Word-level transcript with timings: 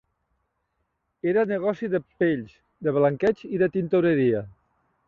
Era 1.33 1.43
negoci 1.53 1.91
de 1.97 2.01
pells, 2.25 2.57
de 2.89 2.97
blanqueig 2.99 3.47
i 3.53 3.65
de 3.65 3.71
tintoreria 3.79 4.45